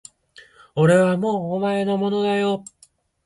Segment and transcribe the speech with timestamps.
[0.73, 2.65] 俺はもうお前のものだよ